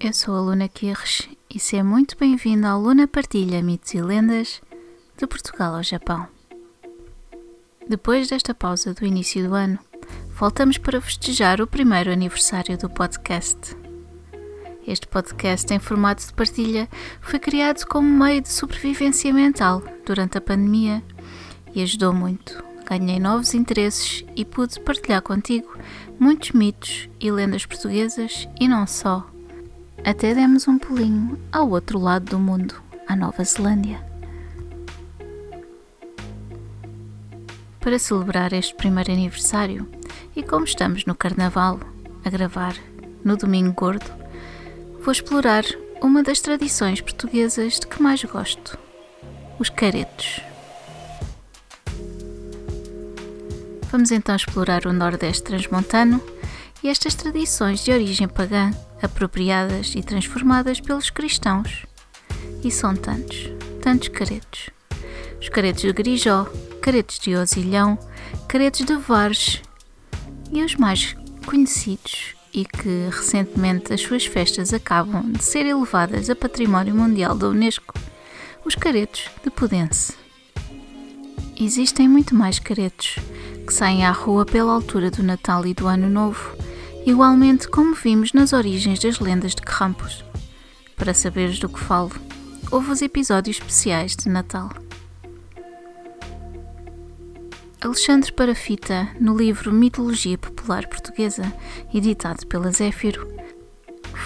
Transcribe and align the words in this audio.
Eu 0.00 0.12
sou 0.12 0.36
a 0.36 0.40
Luna 0.40 0.68
Kirsch 0.68 1.28
e 1.48 1.58
seja 1.58 1.82
muito 1.82 2.16
bem-vindo 2.18 2.66
ao 2.66 2.80
Luna 2.80 3.08
Partilha 3.08 3.62
Mitos 3.62 3.94
e 3.94 4.02
Lendas 4.02 4.60
de 5.16 5.26
Portugal 5.26 5.74
ao 5.74 5.82
Japão. 5.82 6.26
Depois 7.88 8.28
desta 8.28 8.54
pausa 8.54 8.92
do 8.92 9.06
início 9.06 9.48
do 9.48 9.54
ano, 9.54 9.78
voltamos 10.38 10.78
para 10.78 11.00
festejar 11.00 11.60
o 11.60 11.66
primeiro 11.66 12.10
aniversário 12.10 12.76
do 12.76 12.90
podcast. 12.90 13.76
Este 14.86 15.06
podcast 15.06 15.72
em 15.72 15.78
formato 15.78 16.26
de 16.26 16.34
partilha 16.34 16.88
foi 17.20 17.38
criado 17.38 17.86
como 17.86 18.08
meio 18.08 18.42
de 18.42 18.50
sobrevivência 18.50 19.32
mental 19.32 19.82
durante 20.04 20.36
a 20.36 20.40
pandemia 20.40 21.02
e 21.74 21.82
ajudou 21.82 22.12
muito. 22.12 22.62
Ganhei 22.84 23.18
novos 23.18 23.54
interesses 23.54 24.24
e 24.36 24.44
pude 24.44 24.78
partilhar 24.80 25.22
contigo 25.22 25.78
muitos 26.20 26.50
mitos 26.50 27.08
e 27.18 27.30
lendas 27.30 27.64
portuguesas 27.64 28.46
e 28.60 28.68
não 28.68 28.86
só 28.86 29.26
até 30.04 30.34
demos 30.34 30.68
um 30.68 30.78
pulinho 30.78 31.38
ao 31.50 31.70
outro 31.70 31.98
lado 31.98 32.26
do 32.26 32.38
mundo, 32.38 32.74
à 33.08 33.16
Nova 33.16 33.42
Zelândia. 33.42 34.04
Para 37.80 37.98
celebrar 37.98 38.52
este 38.52 38.74
primeiro 38.74 39.12
aniversário, 39.12 39.88
e 40.36 40.42
como 40.42 40.64
estamos 40.64 41.06
no 41.06 41.14
Carnaval, 41.14 41.80
a 42.22 42.28
gravar 42.28 42.74
no 43.24 43.36
Domingo 43.36 43.72
Gordo, 43.72 44.10
vou 45.00 45.12
explorar 45.12 45.64
uma 46.02 46.22
das 46.22 46.40
tradições 46.40 47.00
portuguesas 47.00 47.80
de 47.80 47.86
que 47.86 48.02
mais 48.02 48.22
gosto: 48.24 48.78
os 49.58 49.70
caretos. 49.70 50.40
Vamos 53.90 54.10
então 54.10 54.34
explorar 54.34 54.86
o 54.86 54.92
Nordeste 54.92 55.44
transmontano 55.44 56.20
e 56.84 56.88
estas 56.88 57.14
tradições 57.14 57.82
de 57.82 57.90
origem 57.90 58.28
pagã 58.28 58.70
apropriadas 59.02 59.94
e 59.94 60.02
transformadas 60.02 60.80
pelos 60.80 61.08
cristãos. 61.08 61.86
E 62.62 62.70
são 62.70 62.94
tantos, 62.94 63.50
tantos 63.82 64.08
caretos. 64.08 64.68
Os 65.40 65.48
caretos 65.48 65.80
de 65.80 65.92
Grijó, 65.94 66.44
caretos 66.82 67.18
de 67.18 67.34
Osilhão, 67.34 67.98
caretos 68.46 68.84
de 68.84 68.96
Varges 68.96 69.62
e 70.52 70.62
os 70.62 70.74
mais 70.74 71.16
conhecidos 71.46 72.34
e 72.52 72.66
que 72.66 73.08
recentemente 73.10 73.92
as 73.92 74.02
suas 74.02 74.26
festas 74.26 74.74
acabam 74.74 75.32
de 75.32 75.42
ser 75.42 75.64
elevadas 75.64 76.28
a 76.28 76.36
Património 76.36 76.94
Mundial 76.94 77.34
da 77.34 77.48
Unesco, 77.48 77.94
os 78.62 78.74
caretos 78.74 79.30
de 79.42 79.50
Pudense. 79.50 80.12
Existem 81.58 82.08
muito 82.08 82.34
mais 82.34 82.58
caretos 82.58 83.16
que 83.66 83.72
saem 83.72 84.04
à 84.04 84.10
rua 84.10 84.44
pela 84.44 84.72
altura 84.72 85.10
do 85.10 85.22
Natal 85.22 85.66
e 85.66 85.72
do 85.72 85.86
Ano 85.86 86.10
Novo 86.10 86.63
igualmente 87.06 87.68
como 87.68 87.94
vimos 87.94 88.32
nas 88.32 88.52
origens 88.52 88.98
das 88.98 89.18
lendas 89.18 89.54
de 89.54 89.62
Krampus. 89.62 90.24
Para 90.96 91.12
saberes 91.12 91.58
do 91.58 91.68
que 91.68 91.78
falo, 91.78 92.12
houve 92.70 92.90
os 92.90 93.02
episódios 93.02 93.58
especiais 93.58 94.16
de 94.16 94.28
Natal. 94.28 94.70
Alexandre 97.80 98.32
Parafita, 98.32 99.08
no 99.20 99.36
livro 99.36 99.70
Mitologia 99.70 100.38
Popular 100.38 100.86
Portuguesa, 100.88 101.52
editado 101.92 102.46
pela 102.46 102.72
Zéfiro, 102.72 103.28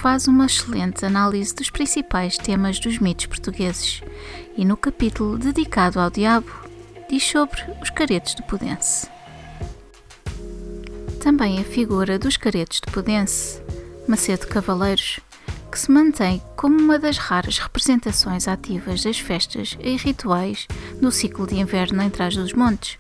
faz 0.01 0.29
uma 0.29 0.47
excelente 0.47 1.05
análise 1.05 1.53
dos 1.55 1.71
principais 1.71 2.37
temas 2.37 2.79
dos 2.79 2.99
mitos 3.01 3.27
portugueses 3.27 4.01
e, 4.57 4.65
no 4.65 4.77
capítulo 4.77 5.37
dedicado 5.37 5.99
ao 5.99 6.11
diabo, 6.11 6.53
diz 7.11 7.25
sobre 7.25 7.61
os 7.83 7.91
caretos 7.91 8.37
de 8.37 8.43
Pudense 8.45 9.18
também 11.29 11.61
a 11.61 11.63
figura 11.65 12.19
dos 12.19 12.39
caretos 12.39 12.81
de 12.81 12.91
Pudense, 12.91 13.61
Macedo 14.09 14.47
Cavaleiros, 14.47 15.21
que 15.71 15.79
se 15.79 15.91
mantém 15.91 16.41
como 16.57 16.81
uma 16.81 16.99
das 16.99 17.19
raras 17.19 17.59
representações 17.59 18.49
ativas 18.49 19.03
das 19.03 19.19
festas 19.19 19.77
e 19.79 19.95
rituais 19.99 20.67
do 21.03 21.13
ciclo 21.13 21.47
de 21.47 21.57
inverno 21.57 22.03
em 22.03 22.09
Trás 22.09 22.35
dos 22.35 22.55
Montes, 22.55 22.97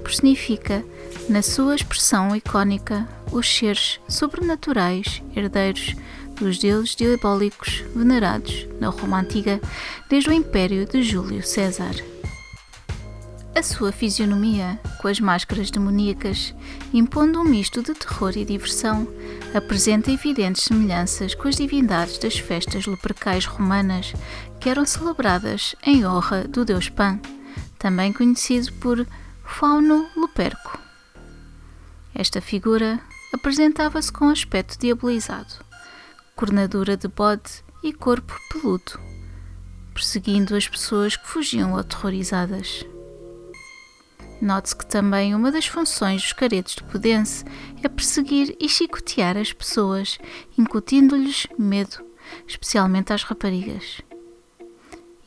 personifica, 0.00 0.84
na 1.28 1.42
sua 1.42 1.74
expressão 1.74 2.36
icónica, 2.36 3.08
os 3.32 3.52
seres 3.52 3.98
sobrenaturais 4.08 5.20
herdeiros 5.34 5.96
dos 6.36 6.60
deuses 6.60 6.94
diabólicos 6.94 7.82
venerados 7.96 8.64
na 8.78 8.90
Roma 8.90 9.18
Antiga 9.18 9.60
desde 10.08 10.30
o 10.30 10.32
Império 10.32 10.86
de 10.86 11.02
Júlio 11.02 11.44
César. 11.44 12.11
A 13.54 13.62
sua 13.62 13.92
fisionomia, 13.92 14.80
com 14.98 15.08
as 15.08 15.20
máscaras 15.20 15.70
demoníacas, 15.70 16.54
impondo 16.92 17.38
um 17.38 17.44
misto 17.44 17.82
de 17.82 17.92
terror 17.92 18.32
e 18.34 18.46
diversão, 18.46 19.06
apresenta 19.54 20.10
evidentes 20.10 20.64
semelhanças 20.64 21.34
com 21.34 21.46
as 21.46 21.56
divindades 21.56 22.16
das 22.16 22.38
festas 22.38 22.86
leprecais 22.86 23.44
romanas 23.44 24.14
que 24.58 24.70
eram 24.70 24.86
celebradas 24.86 25.76
em 25.84 26.06
honra 26.06 26.44
do 26.48 26.64
deus 26.64 26.88
Pan, 26.88 27.20
também 27.78 28.10
conhecido 28.10 28.72
por 28.74 29.06
Fauno 29.44 30.08
Luperco. 30.16 30.78
Esta 32.14 32.40
figura 32.40 33.00
apresentava-se 33.34 34.10
com 34.10 34.30
aspecto 34.30 34.78
diabolizado, 34.78 35.54
cornadura 36.34 36.96
de 36.96 37.06
bode 37.06 37.62
e 37.82 37.92
corpo 37.92 38.34
peludo, 38.50 38.98
perseguindo 39.92 40.56
as 40.56 40.66
pessoas 40.66 41.16
que 41.16 41.28
fugiam 41.28 41.76
aterrorizadas. 41.76 42.86
Note-se 44.42 44.74
que 44.74 44.84
também 44.84 45.36
uma 45.36 45.52
das 45.52 45.68
funções 45.68 46.20
dos 46.20 46.32
caretos 46.32 46.74
de 46.74 46.82
Pudense 46.82 47.44
é 47.80 47.88
perseguir 47.88 48.56
e 48.58 48.68
chicotear 48.68 49.36
as 49.36 49.52
pessoas, 49.52 50.18
incutindo-lhes 50.58 51.46
medo, 51.56 52.04
especialmente 52.44 53.12
às 53.12 53.22
raparigas. 53.22 54.02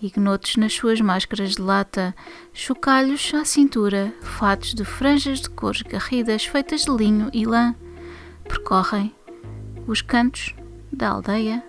Ignotos 0.02 0.58
nas 0.58 0.74
suas 0.74 1.00
máscaras 1.00 1.52
de 1.52 1.62
lata, 1.62 2.14
chocalhos 2.52 3.34
à 3.34 3.46
cintura, 3.46 4.14
fatos 4.22 4.74
de 4.74 4.84
franjas 4.84 5.40
de 5.40 5.50
cores 5.50 5.82
garridas 5.84 6.46
feitas 6.46 6.82
de 6.82 6.92
linho 6.92 7.30
e 7.32 7.46
lã, 7.46 7.74
percorrem 8.44 9.16
os 9.88 10.02
cantos 10.02 10.54
da 10.92 11.12
aldeia 11.12 11.64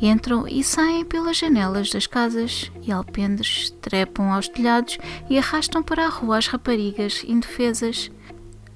Entram 0.00 0.46
e 0.48 0.64
saem 0.64 1.04
pelas 1.04 1.36
janelas 1.36 1.90
das 1.90 2.06
casas 2.06 2.70
e 2.82 2.90
alpendres, 2.90 3.70
trepam 3.80 4.32
aos 4.32 4.48
telhados 4.48 4.98
e 5.30 5.38
arrastam 5.38 5.82
para 5.82 6.06
a 6.06 6.08
rua 6.08 6.38
as 6.38 6.46
raparigas 6.46 7.22
indefesas, 7.26 8.10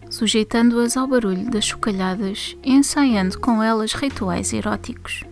sujeitando-as 0.08 0.96
ao 0.96 1.06
barulho 1.06 1.50
das 1.50 1.64
chocalhadas 1.64 2.56
e 2.62 2.72
ensaiando 2.72 3.40
com 3.40 3.62
elas 3.62 3.92
rituais 3.92 4.52
eróticos. 4.52 5.24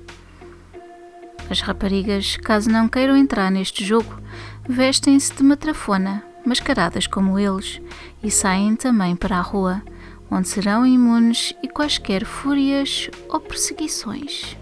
As 1.48 1.60
raparigas, 1.60 2.36
caso 2.38 2.70
não 2.70 2.88
queiram 2.88 3.16
entrar 3.16 3.50
neste 3.50 3.84
jogo, 3.84 4.20
vestem-se 4.68 5.32
de 5.34 5.42
matrafona, 5.42 6.24
mascaradas 6.44 7.06
como 7.06 7.38
eles, 7.38 7.80
e 8.22 8.30
saem 8.30 8.74
também 8.74 9.14
para 9.14 9.38
a 9.38 9.42
rua, 9.42 9.82
onde 10.30 10.48
serão 10.48 10.86
imunes 10.86 11.54
e 11.62 11.68
quaisquer 11.68 12.24
fúrias 12.24 13.10
ou 13.28 13.38
perseguições. 13.40 14.56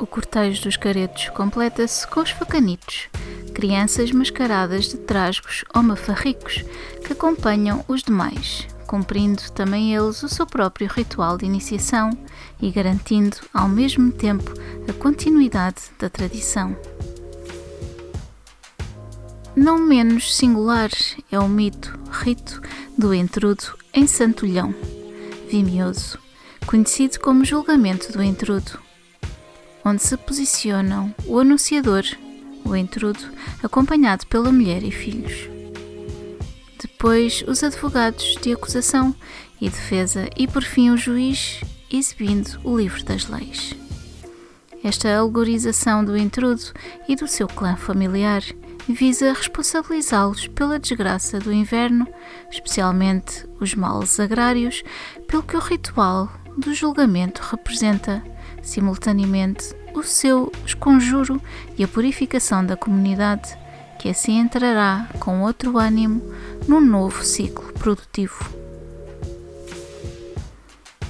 O 0.00 0.06
cortejo 0.06 0.62
dos 0.62 0.78
caretos 0.78 1.28
completa-se 1.28 2.06
com 2.08 2.20
os 2.20 2.30
facanitos, 2.30 3.10
crianças 3.54 4.10
mascaradas 4.10 4.88
de 4.88 4.96
trasgos 4.96 5.62
ou 5.74 5.82
mafarricos 5.82 6.64
que 7.04 7.12
acompanham 7.12 7.84
os 7.86 8.02
demais, 8.02 8.66
cumprindo 8.86 9.42
também 9.50 9.94
eles 9.94 10.22
o 10.22 10.28
seu 10.30 10.46
próprio 10.46 10.88
ritual 10.88 11.36
de 11.36 11.44
iniciação 11.44 12.16
e 12.62 12.70
garantindo 12.70 13.36
ao 13.52 13.68
mesmo 13.68 14.10
tempo 14.10 14.54
a 14.88 14.92
continuidade 14.94 15.82
da 15.98 16.08
tradição. 16.08 16.74
Não 19.54 19.76
menos 19.76 20.34
singular 20.34 20.90
é 21.30 21.38
o 21.38 21.46
mito, 21.46 22.00
rito 22.10 22.62
do 22.96 23.12
entrudo 23.12 23.76
em 23.92 24.06
Santolhão, 24.06 24.74
Vimioso, 25.50 26.18
conhecido 26.66 27.20
como 27.20 27.44
julgamento 27.44 28.10
do 28.12 28.22
entrudo 28.22 28.80
onde 29.90 30.02
se 30.02 30.16
posicionam 30.16 31.12
o 31.26 31.38
anunciador, 31.38 32.04
o 32.64 32.76
intrudo, 32.76 33.24
acompanhado 33.60 34.24
pela 34.28 34.52
mulher 34.52 34.84
e 34.84 34.92
filhos. 34.92 35.48
Depois, 36.80 37.42
os 37.46 37.64
advogados 37.64 38.36
de 38.40 38.52
acusação 38.52 39.14
e 39.60 39.68
defesa, 39.68 40.28
e 40.36 40.46
por 40.46 40.62
fim 40.62 40.90
o 40.90 40.96
juiz, 40.96 41.60
exibindo 41.90 42.60
o 42.62 42.78
livro 42.78 43.02
das 43.04 43.28
leis. 43.28 43.74
Esta 44.82 45.14
alegorização 45.14 46.04
do 46.04 46.16
intrudo 46.16 46.72
e 47.08 47.16
do 47.16 47.26
seu 47.26 47.48
clã 47.48 47.76
familiar 47.76 48.42
visa 48.88 49.32
responsabilizá-los 49.32 50.46
pela 50.46 50.78
desgraça 50.78 51.38
do 51.38 51.52
inverno, 51.52 52.06
especialmente 52.50 53.44
os 53.60 53.74
males 53.74 54.18
agrários, 54.20 54.82
pelo 55.26 55.42
que 55.42 55.56
o 55.56 55.60
ritual 55.60 56.30
do 56.56 56.72
julgamento 56.72 57.42
representa, 57.42 58.22
simultaneamente, 58.62 59.74
o 59.94 60.02
seu 60.02 60.50
esconjuro 60.64 61.40
e 61.76 61.84
a 61.84 61.88
purificação 61.88 62.64
da 62.64 62.76
comunidade, 62.76 63.56
que 63.98 64.08
assim 64.08 64.38
entrará 64.38 65.08
com 65.18 65.42
outro 65.42 65.78
ânimo 65.78 66.22
num 66.66 66.80
novo 66.80 67.24
ciclo 67.24 67.72
produtivo. 67.74 68.60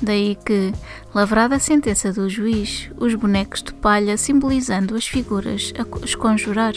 Daí 0.02 0.34
que, 0.34 0.72
lavrada 1.14 1.56
a 1.56 1.58
sentença 1.58 2.10
do 2.10 2.28
juiz, 2.28 2.90
os 2.96 3.14
bonecos 3.14 3.62
de 3.62 3.74
palha 3.74 4.16
simbolizando 4.16 4.96
as 4.96 5.06
figuras 5.06 5.74
a 5.76 6.04
esconjurar 6.04 6.74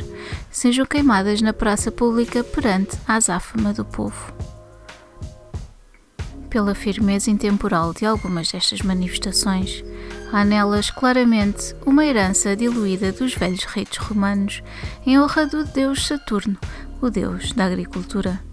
sejam 0.52 0.86
queimadas 0.86 1.42
na 1.42 1.54
praça 1.54 1.90
pública 1.90 2.44
perante 2.44 2.98
a 3.08 3.16
azáfama 3.16 3.72
do 3.72 3.86
povo. 3.86 4.34
Pela 6.50 6.76
firmeza 6.76 7.32
intemporal 7.32 7.94
de 7.94 8.06
algumas 8.06 8.52
destas 8.52 8.82
manifestações, 8.82 9.84
há 10.34 10.44
nelas 10.44 10.90
claramente 10.90 11.76
uma 11.86 12.04
herança 12.04 12.56
diluída 12.56 13.12
dos 13.12 13.36
velhos 13.36 13.66
ritos 13.66 14.00
romanos 14.00 14.64
em 15.06 15.20
honra 15.20 15.46
do 15.46 15.64
deus 15.64 16.08
Saturno, 16.08 16.58
o 17.00 17.10
deus 17.10 17.54
da 17.54 17.66
agricultura. 17.66 18.44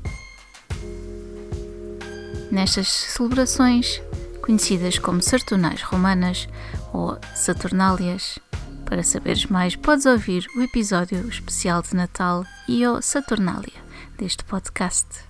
Nestas 2.50 2.88
celebrações, 2.88 4.02
conhecidas 4.42 4.98
como 4.98 5.22
Saturnais 5.22 5.82
Romanas 5.82 6.48
ou 6.92 7.18
Saturnálias. 7.34 8.38
Para 8.84 9.02
saberes 9.02 9.46
mais, 9.46 9.74
podes 9.74 10.04
ouvir 10.04 10.46
o 10.56 10.60
episódio 10.60 11.26
especial 11.28 11.80
de 11.80 11.94
Natal 11.94 12.44
e 12.68 12.86
o 12.86 13.00
Saturnália 13.00 13.80
deste 14.18 14.44
podcast. 14.44 15.29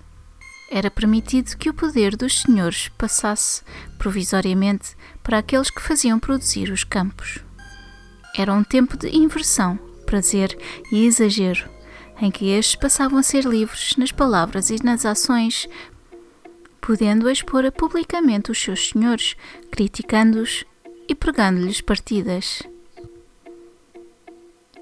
Era 0.73 0.89
permitido 0.89 1.57
que 1.57 1.69
o 1.69 1.73
poder 1.73 2.15
dos 2.15 2.41
senhores 2.41 2.87
passasse 2.97 3.61
provisoriamente 3.97 4.95
para 5.21 5.39
aqueles 5.39 5.69
que 5.69 5.81
faziam 5.81 6.17
produzir 6.17 6.71
os 6.71 6.85
campos. 6.85 7.39
Era 8.37 8.53
um 8.53 8.63
tempo 8.63 8.95
de 8.95 9.13
inversão, 9.13 9.77
prazer 10.05 10.57
e 10.89 11.05
exagero, 11.05 11.69
em 12.21 12.31
que 12.31 12.51
estes 12.51 12.75
passavam 12.75 13.19
a 13.19 13.23
ser 13.23 13.43
livres 13.43 13.97
nas 13.97 14.13
palavras 14.13 14.69
e 14.69 14.81
nas 14.81 15.05
ações 15.05 15.67
podendo 16.81 17.29
expor 17.29 17.71
publicamente 17.71 18.49
os 18.49 18.61
seus 18.61 18.89
senhores, 18.89 19.35
criticando-os 19.69 20.65
e 21.07 21.13
pregando-lhes 21.13 21.79
partidas. 21.79 22.63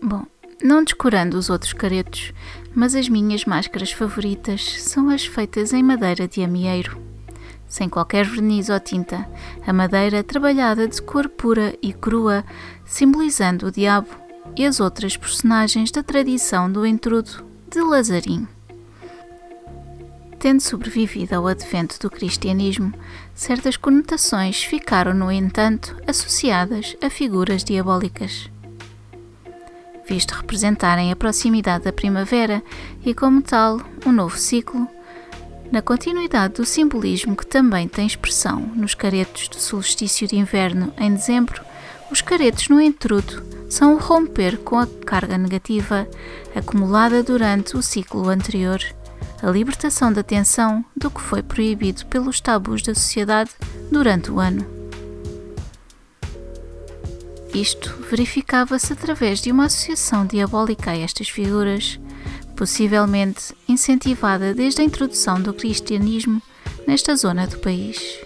Bom, 0.02 0.26
não 0.64 0.84
descurando 0.84 1.38
os 1.38 1.50
outros 1.50 1.74
caretos, 1.74 2.34
mas 2.74 2.96
as 2.96 3.08
minhas 3.10 3.46
máscaras 3.46 3.92
favoritas 3.92 4.82
são 4.82 5.10
as 5.10 5.26
feitas 5.26 5.74
em 5.74 5.82
madeira 5.82 6.28
de 6.28 6.44
amieiro. 6.44 6.98
Sem 7.68 7.88
qualquer 7.88 8.26
verniz 8.26 8.70
ou 8.70 8.80
tinta, 8.80 9.30
a 9.66 9.72
madeira 9.72 10.24
trabalhada 10.24 10.88
de 10.88 11.02
cor 11.02 11.30
pura 11.30 11.76
e 11.82 11.94
crua, 11.94 12.44
simbolizando 12.84 13.68
o 13.68 13.72
diabo 13.72 14.10
e 14.58 14.66
as 14.66 14.80
outras 14.80 15.16
personagens 15.16 15.92
da 15.92 16.02
tradição 16.02 16.72
do 16.72 16.86
entrudo 16.86 17.46
de 17.70 17.80
Lazarim. 17.82 18.48
Tendo 20.40 20.62
sobrevivido 20.62 21.36
ao 21.36 21.48
advento 21.48 22.00
do 22.00 22.10
cristianismo, 22.10 22.94
certas 23.36 23.78
conotações 23.78 24.64
ficaram, 24.64 25.14
no 25.14 25.32
entanto, 25.32 25.96
associadas 26.08 26.96
a 27.02 27.10
figuras 27.10 27.64
diabólicas. 27.64 28.50
Visto 30.10 30.32
representarem 30.32 31.12
a 31.12 31.16
proximidade 31.16 31.84
da 31.84 31.94
primavera 31.94 32.64
e, 33.06 33.14
como 33.14 33.42
tal, 33.44 33.80
um 34.06 34.12
novo 34.12 34.38
ciclo, 34.38 34.88
na 35.72 35.84
continuidade 35.84 36.56
do 36.56 36.66
simbolismo 36.66 37.36
que 37.36 37.46
também 37.46 37.88
tem 37.88 38.08
expressão 38.08 38.60
nos 38.76 38.96
caretos 38.96 39.48
do 39.48 39.58
solstício 39.58 40.28
de 40.28 40.36
inverno 40.36 40.92
em 40.98 41.14
dezembro, 41.14 41.62
os 42.10 42.22
caretos 42.22 42.70
no 42.70 42.82
entrudo 42.82 43.44
são 43.70 43.94
o 43.94 44.00
romper 44.00 44.58
com 44.58 44.80
a 44.80 44.88
carga 45.06 45.38
negativa 45.38 46.08
acumulada 46.56 47.22
durante 47.22 47.78
o 47.78 47.84
ciclo 47.84 48.30
anterior 48.30 48.82
a 49.42 49.50
libertação 49.50 50.12
da 50.12 50.24
tensão 50.24 50.84
do 50.96 51.10
que 51.10 51.22
foi 51.22 51.42
proibido 51.42 52.06
pelos 52.08 52.42
tabus 52.42 52.82
da 52.82 52.94
sociedade 52.94 53.52
durante 53.92 54.32
o 54.32 54.40
ano. 54.40 54.79
Isto 57.54 57.96
verificava-se 58.10 58.94
através 58.94 59.42
de 59.42 59.52
uma 59.52 59.66
associação 59.66 60.26
diabólica 60.26 60.92
a 60.92 60.98
estas 60.98 61.30
figuras, 61.30 62.00
possivelmente 62.56 63.56
incentivada 63.68 64.54
desde 64.54 64.82
a 64.82 64.84
introdução 64.84 65.42
do 65.42 65.54
cristianismo 65.54 66.42
nesta 66.88 67.16
zona 67.16 67.48
do 67.48 67.58
país. 67.60 68.20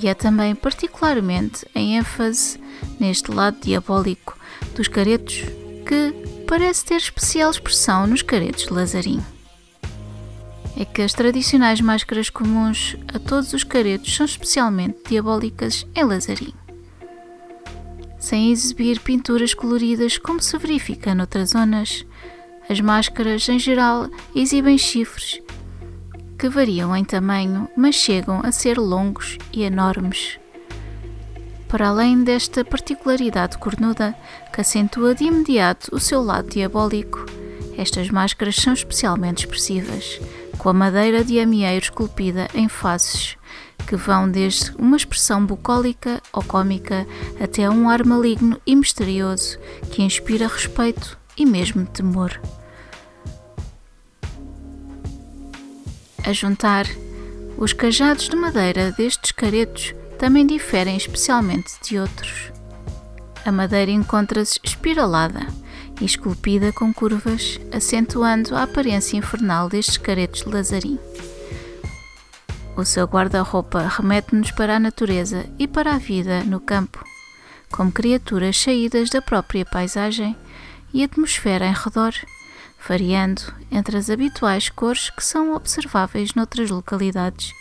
E 0.00 0.08
é 0.08 0.14
também 0.14 0.54
particularmente 0.54 1.66
em 1.74 1.96
ênfase 1.96 2.58
neste 2.98 3.30
lado 3.30 3.58
diabólico 3.60 4.36
dos 4.74 4.88
caretos 4.88 5.42
que 5.86 6.44
parece 6.46 6.84
ter 6.84 6.96
especial 6.96 7.50
expressão 7.50 8.06
nos 8.06 8.22
caretos 8.22 8.66
de 8.66 8.72
Lazarim 8.72 9.22
é 10.76 10.84
que 10.84 11.02
as 11.02 11.12
tradicionais 11.12 11.80
máscaras 11.80 12.30
comuns 12.30 12.96
a 13.12 13.18
todos 13.18 13.52
os 13.52 13.64
caretos 13.64 14.14
são 14.14 14.26
especialmente 14.26 14.98
diabólicas 15.08 15.86
em 15.94 16.04
Lazarim. 16.04 16.61
Sem 18.22 18.52
exibir 18.52 19.00
pinturas 19.00 19.52
coloridas 19.52 20.16
como 20.16 20.40
se 20.40 20.56
verifica 20.56 21.12
noutras 21.12 21.50
zonas, 21.50 22.06
as 22.70 22.80
máscaras 22.80 23.48
em 23.48 23.58
geral 23.58 24.08
exibem 24.32 24.78
chifres 24.78 25.42
que 26.38 26.48
variam 26.48 26.96
em 26.96 27.04
tamanho, 27.04 27.68
mas 27.76 27.96
chegam 27.96 28.40
a 28.44 28.52
ser 28.52 28.78
longos 28.78 29.38
e 29.52 29.64
enormes. 29.64 30.38
Para 31.66 31.88
além 31.88 32.22
desta 32.22 32.64
particularidade 32.64 33.58
cornuda, 33.58 34.14
que 34.54 34.60
acentua 34.60 35.16
de 35.16 35.24
imediato 35.24 35.92
o 35.92 35.98
seu 35.98 36.22
lado 36.22 36.48
diabólico, 36.48 37.26
estas 37.76 38.08
máscaras 38.08 38.54
são 38.54 38.72
especialmente 38.72 39.46
expressivas, 39.46 40.20
com 40.58 40.68
a 40.68 40.72
madeira 40.72 41.24
de 41.24 41.40
amieiro 41.40 41.86
esculpida 41.86 42.46
em 42.54 42.68
faces 42.68 43.36
que 43.86 43.96
vão 43.96 44.30
desde 44.30 44.72
uma 44.76 44.96
expressão 44.96 45.44
bucólica 45.44 46.22
ou 46.32 46.42
cômica 46.42 47.06
até 47.40 47.68
um 47.68 47.88
ar 47.88 48.04
maligno 48.04 48.60
e 48.66 48.74
misterioso 48.74 49.58
que 49.90 50.02
inspira 50.02 50.46
respeito 50.46 51.18
e 51.36 51.44
mesmo 51.44 51.86
temor. 51.86 52.40
A 56.24 56.32
juntar, 56.32 56.86
os 57.58 57.72
cajados 57.72 58.28
de 58.28 58.36
madeira 58.36 58.92
destes 58.92 59.32
caretos 59.32 59.94
também 60.18 60.46
diferem 60.46 60.96
especialmente 60.96 61.72
de 61.82 61.98
outros. 61.98 62.52
A 63.44 63.50
madeira 63.50 63.90
encontra-se 63.90 64.60
espiralada 64.62 65.46
e 66.00 66.04
esculpida 66.04 66.72
com 66.72 66.92
curvas, 66.92 67.60
acentuando 67.72 68.54
a 68.54 68.62
aparência 68.62 69.16
infernal 69.16 69.68
destes 69.68 69.96
caretos 69.96 70.42
de 70.42 70.48
Lazarim. 70.48 70.98
O 72.74 72.86
seu 72.86 73.04
guarda-roupa 73.06 73.86
remete-nos 73.86 74.50
para 74.50 74.76
a 74.76 74.80
natureza 74.80 75.44
e 75.58 75.68
para 75.68 75.94
a 75.94 75.98
vida 75.98 76.42
no 76.42 76.58
campo, 76.58 77.04
como 77.70 77.92
criaturas 77.92 78.56
saídas 78.56 79.10
da 79.10 79.20
própria 79.20 79.64
paisagem 79.64 80.34
e 80.92 81.04
atmosfera 81.04 81.66
em 81.66 81.74
redor, 81.74 82.14
variando 82.88 83.42
entre 83.70 83.98
as 83.98 84.08
habituais 84.08 84.70
cores 84.70 85.10
que 85.10 85.22
são 85.22 85.54
observáveis 85.54 86.34
noutras 86.34 86.70
localidades 86.70 87.52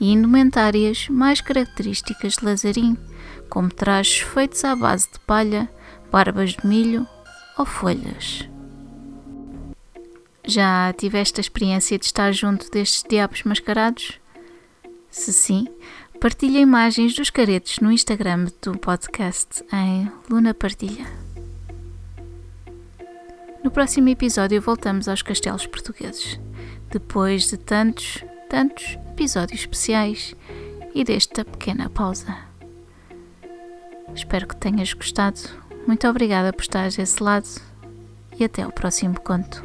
e 0.00 0.12
indumentárias 0.12 1.08
mais 1.08 1.40
características 1.40 2.34
de 2.34 2.44
Lazarim, 2.44 2.98
como 3.48 3.68
trajes 3.68 4.18
feitos 4.18 4.64
à 4.64 4.74
base 4.74 5.08
de 5.12 5.20
palha, 5.20 5.70
barbas 6.10 6.50
de 6.50 6.66
milho 6.66 7.06
ou 7.56 7.64
folhas? 7.64 8.48
Já 10.44 10.92
tiveste 10.92 11.40
a 11.40 11.42
experiência 11.42 11.98
de 11.98 12.04
estar 12.04 12.32
junto 12.32 12.68
destes 12.70 13.04
diabos 13.08 13.44
mascarados? 13.44 14.18
Se 15.16 15.32
sim, 15.32 15.66
partilha 16.20 16.60
imagens 16.60 17.14
dos 17.14 17.30
caretos 17.30 17.80
no 17.80 17.90
Instagram 17.90 18.48
do 18.60 18.78
podcast 18.78 19.64
em 19.72 20.12
Luna 20.30 20.52
Partilha. 20.52 21.06
No 23.64 23.70
próximo 23.70 24.10
episódio 24.10 24.60
voltamos 24.60 25.08
aos 25.08 25.22
castelos 25.22 25.66
portugueses, 25.66 26.38
depois 26.90 27.48
de 27.48 27.56
tantos, 27.56 28.22
tantos 28.50 28.98
episódios 29.10 29.60
especiais 29.60 30.36
e 30.94 31.02
desta 31.02 31.46
pequena 31.46 31.88
pausa. 31.88 32.36
Espero 34.14 34.46
que 34.46 34.56
tenhas 34.56 34.92
gostado 34.92 35.40
muito 35.86 36.06
obrigada 36.06 36.52
por 36.52 36.60
estares 36.60 36.94
desse 36.94 37.22
lado 37.22 37.48
e 38.38 38.44
até 38.44 38.62
ao 38.62 38.70
próximo 38.70 39.18
conto. 39.18 39.64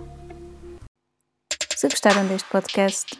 Se 1.76 1.90
gostaram 1.90 2.26
deste 2.26 2.48
podcast, 2.50 3.20